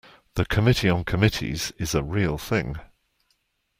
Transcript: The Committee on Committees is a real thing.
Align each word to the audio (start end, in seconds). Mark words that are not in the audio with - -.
The 0.33 0.45
Committee 0.45 0.89
on 0.89 1.03
Committees 1.03 1.73
is 1.77 1.93
a 1.93 2.01
real 2.01 2.39
thing. 2.39 2.77